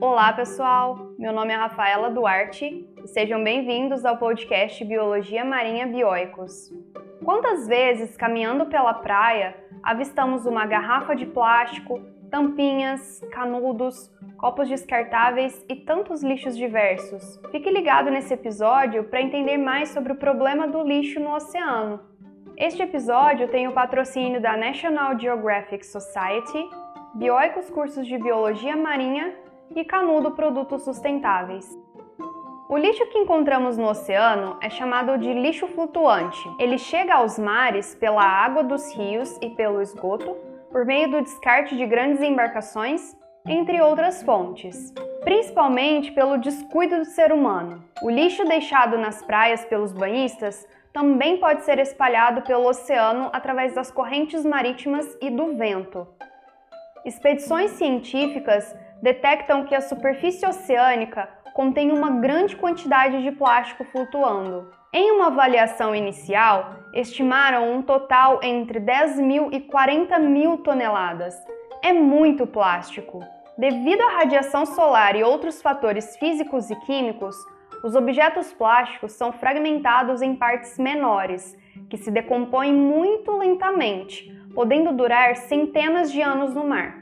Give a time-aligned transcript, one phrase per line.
[0.00, 1.10] Olá, pessoal!
[1.18, 6.72] Meu nome é Rafaela Duarte e sejam bem-vindos ao podcast Biologia Marinha Bioicos.
[7.24, 12.00] Quantas vezes, caminhando pela praia, avistamos uma garrafa de plástico,
[12.30, 17.40] tampinhas, canudos, copos descartáveis e tantos lixos diversos?
[17.50, 21.98] Fique ligado nesse episódio para entender mais sobre o problema do lixo no oceano.
[22.56, 26.64] Este episódio tem o patrocínio da National Geographic Society,
[27.16, 31.78] Bioicos Cursos de Biologia Marinha e Canudo Produtos Sustentáveis.
[32.68, 36.38] O lixo que encontramos no oceano é chamado de lixo flutuante.
[36.58, 40.36] Ele chega aos mares pela água dos rios e pelo esgoto,
[40.70, 44.92] por meio do descarte de grandes embarcações, entre outras fontes,
[45.24, 47.82] principalmente pelo descuido do ser humano.
[48.02, 53.90] O lixo deixado nas praias pelos banhistas também pode ser espalhado pelo oceano através das
[53.90, 56.06] correntes marítimas e do vento.
[57.04, 64.70] Expedições científicas detectam que a superfície oceânica contém uma grande quantidade de plástico flutuando.
[64.92, 71.34] Em uma avaliação inicial, estimaram um total entre 10 mil e 40 mil toneladas.
[71.82, 73.22] É muito plástico.
[73.58, 77.36] Devido à radiação solar e outros fatores físicos e químicos,
[77.82, 81.56] os objetos plásticos são fragmentados em partes menores,
[81.90, 86.97] que se decompõem muito lentamente, podendo durar centenas de anos no mar.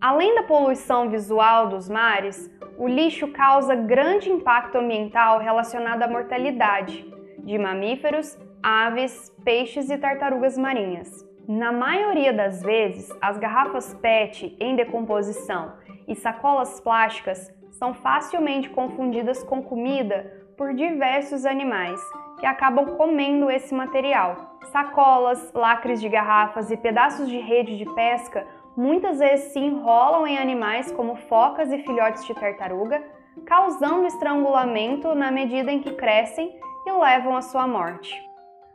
[0.00, 7.04] Além da poluição visual dos mares, o lixo causa grande impacto ambiental relacionado à mortalidade
[7.40, 11.28] de mamíferos, aves, peixes e tartarugas marinhas.
[11.46, 15.74] Na maioria das vezes, as garrafas PET em decomposição
[16.08, 22.00] e sacolas plásticas são facilmente confundidas com comida por diversos animais
[22.38, 24.56] que acabam comendo esse material.
[24.72, 28.46] Sacolas, lacres de garrafas e pedaços de rede de pesca
[28.80, 33.02] muitas vezes se enrolam em animais como focas e filhotes de tartaruga,
[33.44, 38.18] causando estrangulamento na medida em que crescem e levam à sua morte.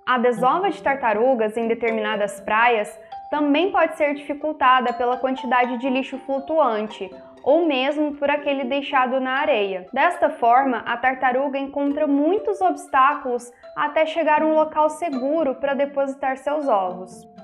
[0.06, 3.00] A desova de tartarugas em determinadas praias
[3.32, 7.10] também pode ser dificultada pela quantidade de lixo flutuante
[7.42, 9.88] ou mesmo por aquele deixado na areia.
[9.92, 16.38] Desta forma, a tartaruga encontra muitos obstáculos até chegar a um local seguro para depositar
[16.38, 17.35] seus ovos.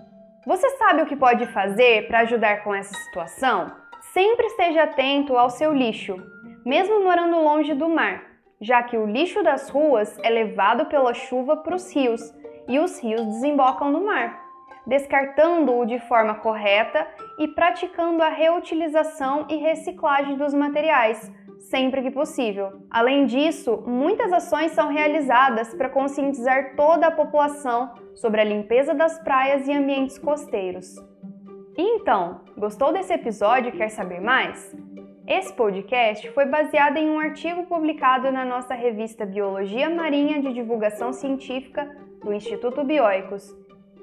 [0.43, 3.71] Você sabe o que pode fazer para ajudar com essa situação?
[4.11, 6.15] Sempre esteja atento ao seu lixo,
[6.65, 8.23] mesmo morando longe do mar,
[8.59, 12.33] já que o lixo das ruas é levado pela chuva para os rios
[12.67, 14.41] e os rios desembocam no mar,
[14.87, 22.81] descartando-o de forma correta e praticando a reutilização e reciclagem dos materiais, sempre que possível.
[22.89, 29.19] Além disso, muitas ações são realizadas para conscientizar toda a população sobre a limpeza das
[29.19, 30.95] praias e ambientes costeiros.
[31.77, 34.75] E então, gostou desse episódio e quer saber mais?
[35.27, 41.13] Esse podcast foi baseado em um artigo publicado na nossa revista Biologia Marinha de Divulgação
[41.13, 41.89] Científica
[42.21, 43.55] do Instituto Bioicos,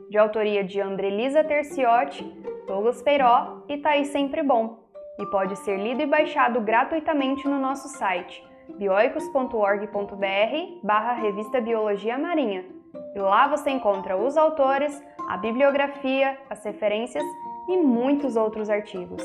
[0.08, 2.24] de autoria de Andrelisa Terciotti,
[2.68, 4.80] Douglas Peiró e Thaís Sempre Bom
[5.18, 8.46] e pode ser lido e baixado gratuitamente no nosso site
[8.76, 12.66] bioicos.org.br barra revista Biologia Marinha.
[13.14, 17.24] E lá você encontra os autores, a bibliografia, as referências
[17.70, 19.22] e muitos outros artigos.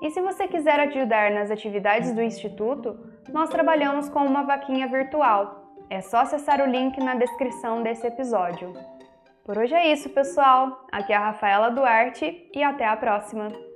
[0.00, 2.98] E se você quiser ajudar nas atividades do Instituto,
[3.30, 5.62] nós trabalhamos com uma vaquinha virtual.
[5.90, 8.72] É só acessar o link na descrição desse episódio.
[9.44, 10.86] Por hoje é isso, pessoal.
[10.90, 13.73] Aqui é a Rafaela Duarte e até a próxima!